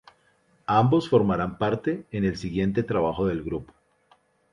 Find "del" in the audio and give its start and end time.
3.27-3.43